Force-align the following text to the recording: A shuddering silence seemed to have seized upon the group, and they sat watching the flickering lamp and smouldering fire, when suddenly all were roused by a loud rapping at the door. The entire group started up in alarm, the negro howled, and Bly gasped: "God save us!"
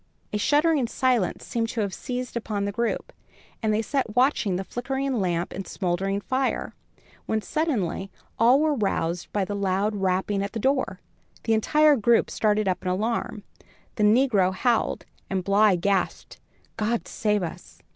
A 0.33 0.37
shuddering 0.39 0.87
silence 0.87 1.45
seemed 1.45 1.69
to 1.69 1.81
have 1.81 1.93
seized 1.93 2.35
upon 2.35 2.65
the 2.65 2.71
group, 2.71 3.13
and 3.61 3.71
they 3.71 3.83
sat 3.83 4.15
watching 4.15 4.55
the 4.55 4.63
flickering 4.63 5.19
lamp 5.19 5.53
and 5.53 5.67
smouldering 5.67 6.21
fire, 6.21 6.73
when 7.27 7.39
suddenly 7.43 8.09
all 8.39 8.59
were 8.59 8.73
roused 8.73 9.31
by 9.31 9.45
a 9.47 9.53
loud 9.53 9.95
rapping 9.95 10.41
at 10.41 10.53
the 10.53 10.59
door. 10.59 10.99
The 11.43 11.53
entire 11.53 11.95
group 11.97 12.31
started 12.31 12.67
up 12.67 12.81
in 12.81 12.87
alarm, 12.87 13.43
the 13.93 14.03
negro 14.03 14.51
howled, 14.51 15.05
and 15.29 15.43
Bly 15.43 15.75
gasped: 15.75 16.39
"God 16.77 17.07
save 17.07 17.43
us!" 17.43 17.83